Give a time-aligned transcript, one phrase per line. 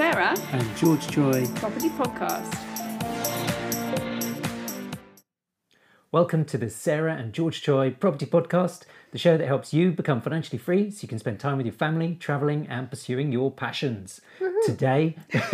[0.00, 1.44] Sarah, and George Choy.
[1.56, 2.56] Property Podcast.
[6.10, 10.22] Welcome to the Sarah and George Choy Property Podcast, the show that helps you become
[10.22, 14.22] financially free so you can spend time with your family, traveling, and pursuing your passions.
[14.64, 15.16] Today,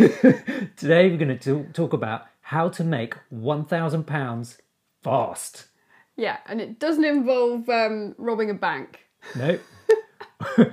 [0.77, 4.57] today we're going to talk about how to make £1,000
[5.03, 5.67] fast.
[6.15, 9.09] Yeah, and it doesn't involve um, robbing a bank.
[9.35, 9.59] No,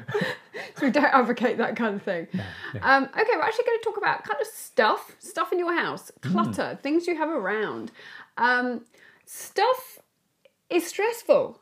[0.77, 2.27] So we don't advocate that kind of thing.
[2.35, 2.43] no.
[2.83, 6.11] Um, okay, we're actually going to talk about kind of stuff, stuff in your house,
[6.23, 6.33] Mm.
[6.33, 7.93] clutter, things you have around.
[8.37, 8.85] Um,
[9.27, 9.99] stuff
[10.71, 11.61] is stressful.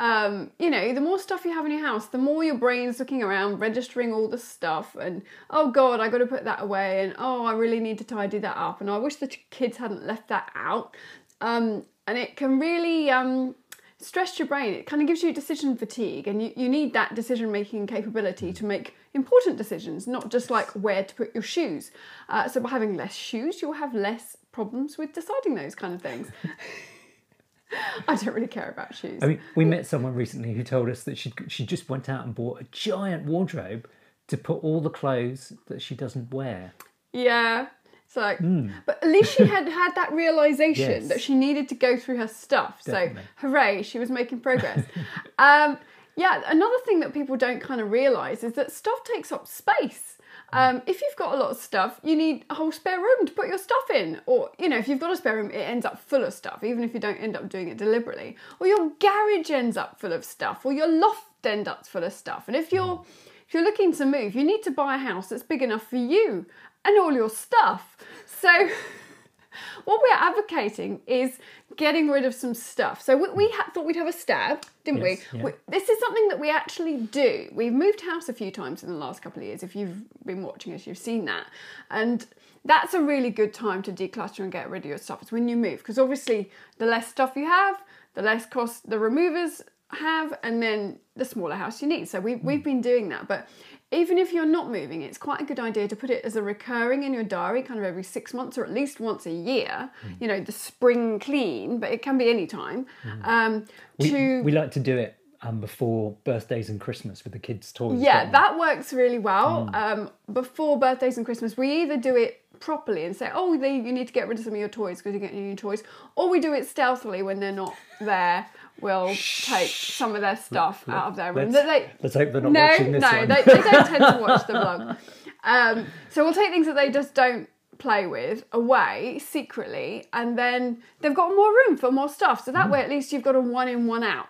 [0.00, 3.00] Um, you know, the more stuff you have in your house, the more your brain's
[3.00, 7.02] looking around, registering all the stuff, and oh god, I got to put that away,
[7.04, 10.06] and oh, I really need to tidy that up, and I wish the kids hadn't
[10.06, 10.96] left that out.
[11.40, 13.56] Um, and it can really um,
[13.98, 14.74] stress your brain.
[14.74, 18.52] It kind of gives you decision fatigue, and you, you need that decision making capability
[18.52, 21.90] to make important decisions, not just like where to put your shoes.
[22.28, 26.02] Uh, so, by having less shoes, you'll have less problems with deciding those kind of
[26.02, 26.28] things.
[28.08, 29.22] I don't really care about shoes.
[29.22, 32.24] I mean, we met someone recently who told us that she she just went out
[32.24, 33.88] and bought a giant wardrobe
[34.28, 36.72] to put all the clothes that she doesn't wear.
[37.12, 37.66] Yeah.
[38.08, 38.38] It's like,
[38.86, 41.08] but at least she had had that realization Yes.
[41.08, 42.82] that she needed to go through her stuff.
[42.82, 43.20] Definitely.
[43.22, 44.86] So, hooray, she was making progress.
[45.38, 45.76] um,
[46.16, 50.16] yeah, another thing that people don't kind of realize is that stuff takes up space.
[50.54, 53.32] Um, if you've got a lot of stuff, you need a whole spare room to
[53.32, 54.22] put your stuff in.
[54.24, 56.64] Or, you know, if you've got a spare room, it ends up full of stuff,
[56.64, 58.36] even if you don't end up doing it deliberately.
[58.58, 62.14] Or your garage ends up full of stuff, or your loft ends up full of
[62.14, 62.44] stuff.
[62.48, 63.04] And if you're
[63.48, 65.96] if you're looking to move, you need to buy a house that's big enough for
[65.96, 66.44] you
[66.84, 67.96] and all your stuff.
[68.26, 68.50] So,
[69.86, 71.38] what we're advocating is
[71.76, 73.00] getting rid of some stuff.
[73.00, 75.38] So, we, we ha- thought we'd have a stab, didn't Yes, we?
[75.38, 75.44] yeah.
[75.46, 75.52] we?
[75.66, 77.48] This is something that we actually do.
[77.54, 79.62] We've moved house a few times in the last couple of years.
[79.62, 79.96] If you've
[80.26, 81.46] been watching us, you've seen that.
[81.90, 82.26] And
[82.66, 85.22] that's a really good time to declutter and get rid of your stuff.
[85.22, 88.98] It's when you move, because obviously, the less stuff you have, the less cost the
[88.98, 92.08] removers have, and then the smaller house you need.
[92.08, 93.26] So we, we've been doing that.
[93.26, 93.48] But
[93.90, 96.42] even if you're not moving, it's quite a good idea to put it as a
[96.42, 99.90] recurring in your diary, kind of every six months or at least once a year.
[100.20, 102.86] You know, the spring clean, but it can be any time.
[103.22, 103.64] Um,
[103.98, 107.72] We, to we like to do it um, before birthdays and Christmas with the kids'
[107.72, 107.98] toys.
[108.00, 109.70] yeah, that works really well.
[109.72, 113.92] Um, before birthdays and Christmas, we either do it properly and say, oh, they, you
[113.92, 115.82] need to get rid of some of your toys because you're getting new toys,
[116.16, 118.46] or we do it stealthily when they're not there.
[118.80, 121.50] We'll take some of their stuff out of their room.
[121.52, 123.28] Let's, They- let's hope they're not no, watching this no, one.
[123.28, 124.96] they, they don't tend to watch the vlog.
[125.44, 130.82] Um, so we'll take things that they just don't play with away secretly, and then
[131.00, 132.44] they've got more room for more stuff.
[132.44, 132.70] So that Mm.
[132.72, 134.26] way, at least you've got a one in, one out.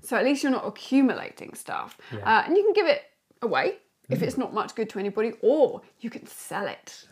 [0.00, 3.02] So at least you're not accumulating stuff, uh, and you can give it
[3.42, 3.76] away
[4.08, 4.22] if Mm.
[4.22, 7.06] it's not much good to anybody, or you can sell it.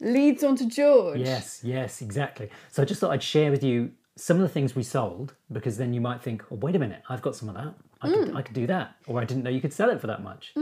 [0.00, 1.20] Leads on to George.
[1.20, 2.48] Yes, yes, exactly.
[2.70, 5.78] So I just thought I'd share with you some of the things we sold because
[5.78, 7.74] then you might think, oh, wait a minute, I've got some of that.
[8.02, 8.26] I, Mm.
[8.26, 8.96] could, I could do that.
[9.06, 10.52] Or I didn't know you could sell it for that much.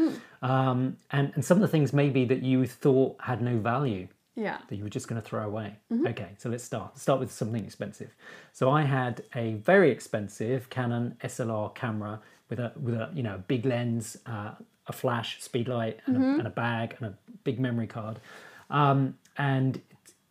[0.43, 4.59] Um, and, and some of the things maybe that you thought had no value Yeah.
[4.69, 5.75] that you were just going to throw away.
[5.93, 6.07] Mm-hmm.
[6.09, 6.99] Okay, so let's start.
[6.99, 8.15] Start with something expensive.
[8.53, 13.43] So I had a very expensive Canon SLR camera with a with a you know
[13.49, 14.53] big lens, uh,
[14.87, 16.25] a flash, speed light, and, Mm-hmm.
[16.35, 18.21] a, and a bag and a big memory card.
[18.71, 19.81] Um, and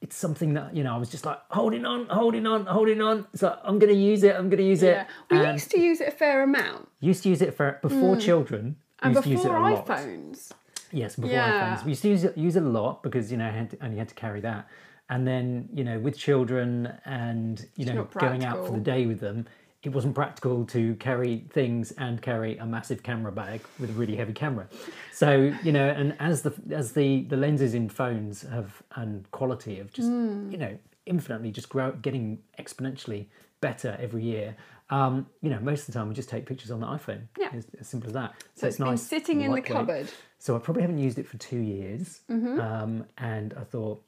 [0.02, 3.02] it's, it's something that you know I was just like holding on, holding on, holding
[3.02, 3.26] on.
[3.34, 4.36] It's like I'm going to use it.
[4.36, 5.02] I'm going to use Yeah.
[5.02, 5.08] it.
[5.32, 6.88] We And used to use it a fair amount.
[7.00, 8.64] used to use it for before children.
[8.64, 8.76] Mm.
[9.02, 10.52] And used to use it before iPhones.
[10.92, 11.76] Yes, before Yeah.
[11.78, 11.86] iPhones.
[11.86, 13.94] We used to use it, use it a lot because you know had to, and
[13.94, 14.68] you had to carry that.
[15.10, 19.20] And then you know with children and you know going out for the day with
[19.20, 19.46] them,
[19.84, 24.16] it wasn't practical to carry things and carry a massive camera bag with a really
[24.18, 24.68] heavy camera.
[25.14, 29.76] So you know, and as the as the the lenses in phones have and quality
[29.78, 30.52] have just Hmm.
[30.52, 33.28] you know infinitely just grow getting exponentially
[33.62, 34.56] better every year.
[34.92, 37.22] Um, you know, most of the time we just take pictures on the iPhone.
[37.38, 37.50] Yeah.
[37.54, 38.34] As, as simple as that.
[38.56, 40.10] So so it's been sitting in the cupboard.
[40.40, 42.60] So I probably haven't used it for two years, Mm-hmm.
[42.60, 44.02] um, and I thought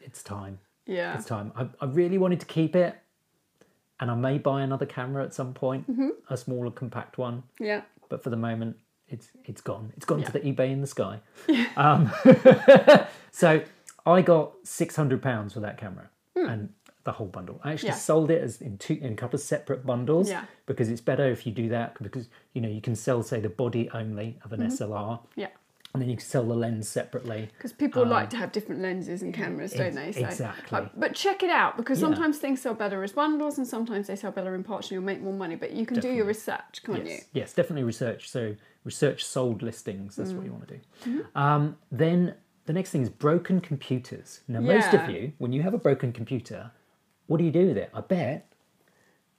[0.00, 0.58] it's time.
[0.86, 1.14] Yeah.
[1.14, 1.52] It's time.
[1.54, 2.96] I, I really wanted to keep it,
[4.00, 6.08] and I may buy another camera at some point, Mm-hmm.
[6.30, 7.42] a smaller, compact one.
[7.60, 7.82] Yeah.
[8.08, 8.76] But for the moment,
[9.08, 9.92] it's it's gone.
[9.96, 11.20] It's gone to the eBay in the sky.
[11.76, 12.10] Um,
[13.30, 13.62] so
[14.06, 16.70] I got six hundred pounds for that camera and
[17.04, 17.60] the whole bundle.
[17.64, 17.90] I actually.
[17.90, 17.94] Yeah.
[17.96, 20.44] sold it as in two in a couple of separate bundles Yeah.
[20.66, 23.48] because it's better if you do that because you know you can sell say the
[23.48, 24.84] body only of an Mm-hmm.
[24.92, 25.48] SLR Yeah.
[25.94, 27.48] And then you can sell the lens separately.
[27.56, 30.02] Because people like to have different lenses and cameras, don't they?
[30.02, 30.66] Um, ex- exactly.
[30.70, 32.08] But, but check it out because Yeah.
[32.08, 35.02] sometimes things sell better as bundles and sometimes they sell better in parts and you'll
[35.04, 35.56] make more money.
[35.56, 37.24] But you can do your research, can't yes, you?
[37.40, 38.28] yes, definitely research.
[38.28, 38.54] So
[38.84, 40.16] research sold listings.
[40.16, 40.36] That's Mm.
[40.36, 40.80] what you want to do.
[41.10, 41.38] Mm-hmm.
[41.38, 42.34] Um, then
[42.66, 44.40] the next thing is broken computers.
[44.46, 46.70] Now, most of you, when you have a broken computer,
[47.26, 47.90] what do you do with it?
[47.94, 48.52] I bet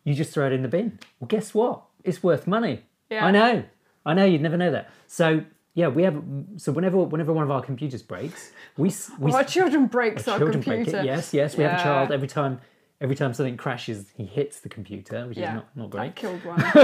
[0.03, 0.97] you just throw it in the bin.
[1.19, 1.83] Well, guess what?
[2.03, 2.85] It's worth money.
[3.09, 3.25] Yeah.
[3.25, 3.63] I know.
[4.05, 4.25] I know.
[4.25, 4.89] You'd never know that.
[5.07, 5.43] So
[5.79, 6.17] yeah, we have.
[6.63, 8.41] So whenever whenever one of our computers breaks,
[8.83, 8.89] we
[9.23, 10.91] we Our children breaks our, children computer.
[10.91, 11.05] break it.
[11.11, 11.49] Yes, yes.
[11.57, 12.55] We have a child every time.
[13.01, 15.49] Every time something crashes, he hits the computer, which Yeah.
[15.49, 16.15] is not, not I great.
[16.21, 16.59] killed one.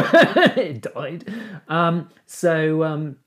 [0.70, 1.22] it died.
[1.68, 1.96] Um,
[2.26, 3.18] so um,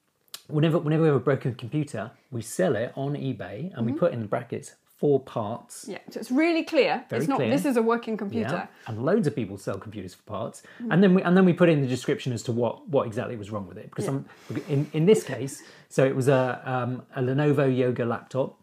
[0.56, 3.98] whenever whenever we have a broken computer, we sell it on eBay and we Mm-hmm.
[3.98, 5.86] put in the brackets for parts.
[5.88, 7.04] yeah, so it's really clear.
[7.08, 7.36] Very it's not.
[7.36, 7.50] clear.
[7.50, 8.50] This is a working computer.
[8.50, 10.88] Yeah, and loads of people sell computers for parts, Mm.
[10.92, 13.36] and then we and then we put in the description as to what what exactly
[13.36, 13.86] was wrong with it.
[13.90, 14.24] Because I'm,
[14.68, 18.60] in in this case, so it was a um, a Lenovo Yoga laptop,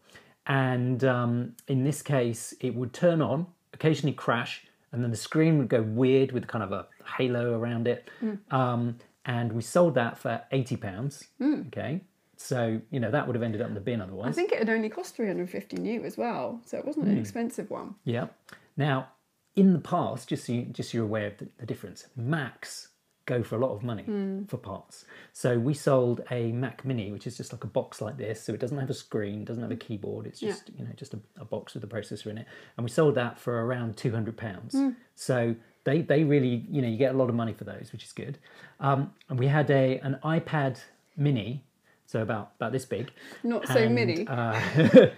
[0.47, 5.57] and um, in this case, it would turn on, occasionally crash, and then the screen
[5.57, 6.87] would go weird with kind of a
[7.17, 8.09] halo around it.
[8.21, 8.39] Mm.
[8.51, 11.27] Um, and we sold that for eighty pounds.
[11.41, 11.67] Mm.
[11.67, 12.01] Okay,
[12.45, 14.29] so you know that would have ended up in the bin otherwise.
[14.29, 17.11] I think it had only cost 350 new as well, so it wasn't Hmm.
[17.13, 17.95] an expensive one.
[18.03, 18.27] Yeah.
[18.77, 19.09] Now,
[19.55, 22.89] in the past, just so, you, just so you're aware of the, the difference, Macs
[23.25, 24.03] go for a lot of money
[24.47, 25.05] for parts.
[25.33, 28.43] So we sold a Mac Mini, which is just like a box like this.
[28.43, 30.27] So it doesn't have a screen, doesn't have a keyboard.
[30.27, 32.45] It's just you know just a, a box with a processor in it,
[32.77, 34.75] and we sold that for around two hundred pounds.
[35.15, 35.55] So
[35.85, 38.11] they they really you know you get a lot of money for those, which is
[38.11, 38.37] good.
[38.79, 40.79] Um, and we had a an iPad
[41.17, 41.63] Mini.
[42.15, 43.11] So about about this big,
[43.43, 44.25] Not so and, mini.
[44.25, 44.57] uh,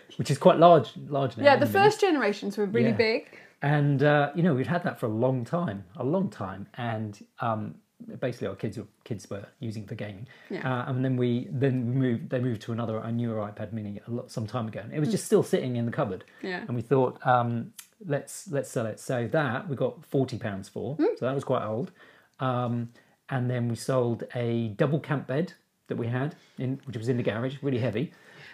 [0.17, 0.94] which is quite large.
[1.07, 1.44] Large now.
[1.44, 2.95] yeah, the first generations were really Yeah.
[3.09, 3.21] big.
[3.61, 7.11] and uh, you know we'd had that for a long time a long time and
[7.39, 7.75] um,
[8.19, 10.63] basically our kids were kids were using for gaming Yeah.
[10.69, 13.93] uh, and then we then we moved they moved to another a newer ipad mini
[14.07, 16.61] a lot some time ago and it was just still sitting in the cupboard Yeah.
[16.67, 17.73] and we thought um,
[18.13, 21.63] let's let's sell it so that we got 40 pounds for so that was quite
[21.73, 21.91] old
[22.39, 22.73] um,
[23.29, 25.53] and then we sold a double camp bed
[25.88, 28.12] that we had in which was in the garage really heavy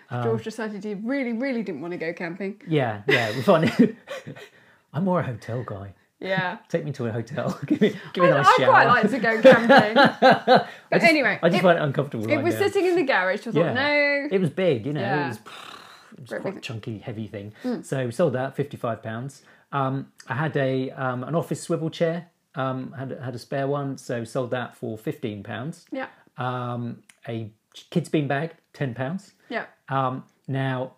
[0.10, 2.62] Um, George decided he really, really didn't want to go camping.
[2.68, 3.72] yeah yeah we found
[4.94, 6.58] i'm more a hotel guy Yeah.
[6.70, 7.60] Take me to a hotel.
[7.66, 8.70] give me, give me a I, nice I shower.
[8.72, 9.96] quite like to go camping.
[9.96, 12.24] but I just, anyway, I just it, find it uncomfortable.
[12.26, 12.64] it lying was down.
[12.72, 13.42] sitting in the garage.
[13.48, 13.74] I thought, Yeah.
[13.74, 14.28] no.
[14.32, 15.04] It was big, you know.
[15.04, 15.38] It was,
[16.18, 16.60] it was quite a.
[16.60, 16.62] Mm.
[16.62, 17.52] chunky, heavy thing.
[17.84, 19.42] So we sold that fifty-five pounds.
[19.74, 19.94] Um,
[20.30, 22.28] I had a um, an office swivel chair.
[22.56, 25.86] Um, had had a spare one, so sold that for fifteen pounds.
[25.92, 26.08] Yeah.
[26.38, 27.52] Um, a
[27.90, 29.34] kids bean bag, ten pounds.
[29.50, 29.66] Yeah.
[29.90, 30.94] Um, now,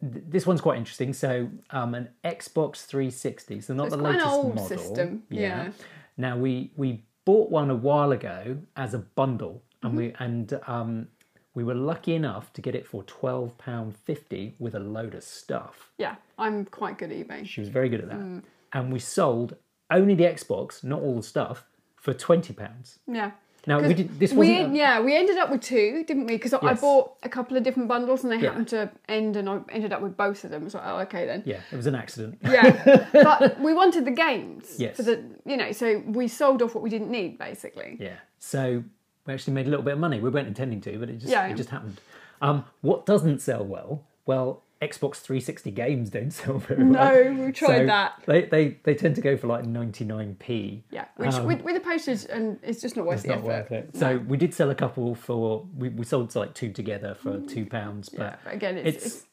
[0.00, 1.12] th- this one's quite interesting.
[1.12, 4.68] So, um, an Xbox 360, so not it's the latest old model.
[4.68, 5.70] system, yeah.
[6.16, 9.98] Now we we bought one a while ago as a bundle, and Mm-hmm.
[9.98, 11.08] we and um,
[11.54, 15.22] we were lucky enough to get it for twelve pound fifty with a load of
[15.22, 15.92] stuff.
[15.98, 16.16] Yeah.
[16.38, 17.46] I'm quite good at eBay.
[17.46, 18.42] She was very good at that, Mm.
[18.74, 19.56] and we sold
[19.90, 21.64] only the Xbox, not all the stuff,
[21.96, 22.98] for twenty pounds.
[23.06, 23.30] Yeah.
[23.66, 26.34] Now we did this We, a- yeah, we ended up with two, didn't we?
[26.34, 28.50] Because I bought a couple of different bundles and they Yeah.
[28.50, 30.64] happened to end, and I ended up with both of them.
[30.64, 31.42] Like, oh, okay then.
[31.44, 32.38] yeah, it was an accident.
[32.42, 34.76] Yeah, but we wanted the games.
[34.78, 34.96] Yes.
[34.96, 37.96] For the you know, so we sold off what we didn't need basically.
[37.98, 38.16] Yeah.
[38.38, 38.84] So
[39.26, 40.20] we actually made a little bit of money.
[40.20, 41.46] We weren't intending to, but it just Yeah.
[41.48, 42.00] it just happened.
[42.40, 44.04] Um, what doesn't sell well?
[44.26, 46.92] Well, Xbox 360 games don't sell very well.
[47.34, 48.22] No, we tried So that.
[48.26, 50.82] They, they they tend to go for like 99p.
[50.90, 53.54] Yeah, which with, with the postage and it's just not worth Um, It's the not
[53.58, 53.70] effort.
[53.70, 53.96] worth it.
[53.96, 57.64] So we did sell a couple for we, we sold like two together for two
[57.66, 58.12] pounds, Mm.
[58.18, 59.24] Yeah, but but again, it's, it's it's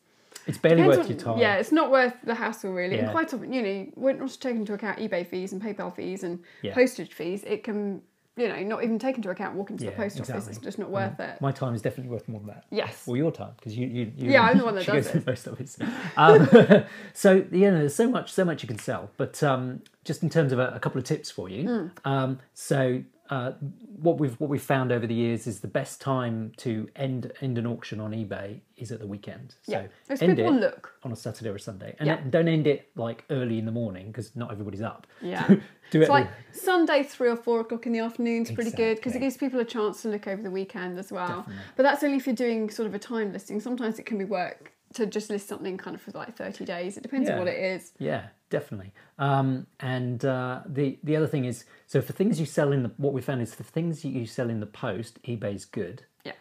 [0.48, 1.38] it's barely worth on- your time.
[1.40, 2.98] Yeah, it's not worth the hassle really.
[3.00, 6.24] And quite often, you know, we're not taking into account eBay fees and PayPal fees
[6.24, 6.74] and Yeah.
[6.74, 7.44] postage fees.
[7.44, 8.02] It can,
[8.36, 10.30] you know, not even take into account walking to Yeah, the post office.
[10.30, 10.52] exactly.
[10.52, 11.40] It's just not worth it.
[11.40, 12.66] My time is definitely worth more than that.
[12.72, 13.06] Yes.
[13.06, 15.12] Well, your time because you, you, you Yeah, I'm the one that she does goes
[15.12, 15.26] to it.
[15.26, 15.78] the post office.
[16.18, 20.24] Um, so you know, there's so much so much you can sell, but um, just
[20.24, 21.68] in terms of a, a couple of tips for you.
[21.68, 21.88] Hmm.
[22.10, 23.54] Um, so uh,
[24.02, 27.58] what we've what we've found over the years is the best time to end end
[27.58, 29.56] an auction on eBay is at the weekend.
[29.64, 30.94] So Yeah, end people it look.
[31.04, 32.20] on a Saturday or a Sunday, and Yeah.
[32.30, 35.08] don't end it like early in the morning because not everybody's up.
[35.22, 35.48] Yeah.
[35.92, 36.04] Do it.
[36.04, 39.20] It's like Sunday, three or four o'clock in the afternoon is pretty good because it
[39.20, 41.28] gives people a chance to look over the weekend as well.
[41.28, 41.54] Definitely.
[41.78, 43.62] But that's only if you're doing sort of a time listing.
[43.62, 46.98] Sometimes it can be work to just list something kind of for like 30 days.
[46.98, 47.92] It depends on what it is.
[48.00, 48.92] Yeah, definitely.
[49.20, 52.92] Um, and uh, the the other thing is, so for things you sell in the
[52.98, 56.04] what we found is for things you sell in the post, eBay's good.
[56.24, 56.34] Yeah.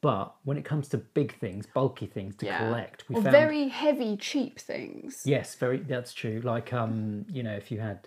[0.00, 2.58] But when it comes to big things, bulky things to Yeah.
[2.58, 5.22] collect, we or found very heavy, cheap things.
[5.24, 6.40] yes, very that's true.
[6.44, 8.06] Like um, you know, if you had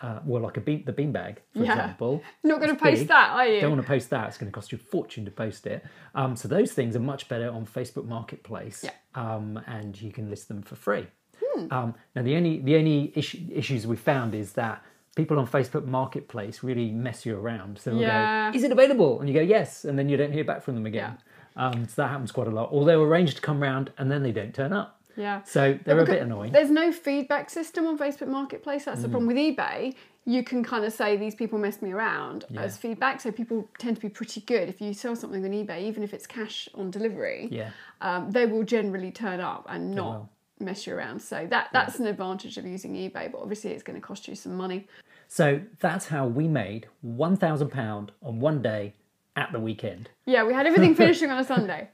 [0.00, 1.72] uh, well, like a bean the beanbag, for Yeah.
[1.72, 2.22] example.
[2.44, 3.08] Not going to post big.
[3.08, 3.60] that, are you?
[3.60, 4.28] Don't want to post that.
[4.28, 5.84] It's going to cost you a fortune to post it.
[6.14, 8.84] Um, so those things are much better on Facebook Marketplace.
[8.84, 8.90] Yeah.
[9.14, 11.06] Um, and you can list them for free.
[11.42, 11.72] Hmm.
[11.72, 14.82] Um, now the only the only issue, issues we found is that
[15.16, 17.78] people on Facebook Marketplace really mess you around.
[17.78, 18.50] So they'll Yeah.
[18.52, 20.74] go, "Is it available?" And you go, "Yes," and then you don't hear back from
[20.74, 21.16] them again.
[21.56, 22.68] Um, so that happens quite a lot.
[22.70, 24.95] Or they'll arrange to come round and then they don't turn up.
[25.16, 25.42] Yeah.
[25.44, 26.52] So they're a bit annoying.
[26.52, 28.84] There's no feedback system on Facebook Marketplace.
[28.84, 29.02] That's Mm.
[29.04, 29.94] the problem with eBay.
[30.24, 32.62] You can kind of say these people messed me around Yeah.
[32.62, 33.20] as feedback.
[33.20, 34.68] So people tend to be pretty good.
[34.68, 37.70] If you sell something on eBay, even if it's cash on delivery, Yeah.
[38.00, 40.28] um, they will generally turn up and not will.
[40.58, 41.20] mess you around.
[41.20, 43.30] So that that's an advantage of using eBay.
[43.30, 44.86] But obviously, it's going to cost you some money.
[45.28, 48.94] So that's how we made £1,000 on one day
[49.36, 50.08] at the weekend.
[50.24, 51.88] Yeah, we had everything finishing on a Sunday.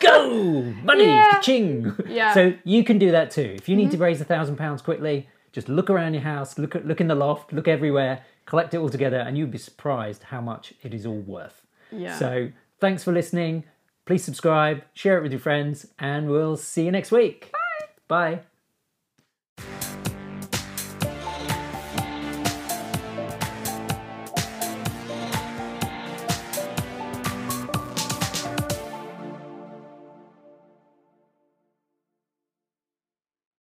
[0.00, 0.62] Go!
[0.82, 1.06] Money!
[1.06, 1.30] Yeah.
[1.32, 1.94] Ka-ching!
[2.08, 2.32] Yeah.
[2.32, 3.54] So you can do that too.
[3.56, 4.04] If you need to mm-hmm.
[4.04, 7.14] raise a thousand pounds quickly, just look around your house, look at look in the
[7.14, 11.04] loft, look everywhere, collect it all together, and you'd be surprised how much it is
[11.04, 11.62] all worth.
[11.90, 12.18] Yeah.
[12.18, 12.50] So
[12.80, 13.64] thanks for listening.
[14.04, 17.50] Please subscribe, share it with your friends, and we'll see you next week.
[17.52, 17.86] Bye.
[18.08, 18.40] Bye.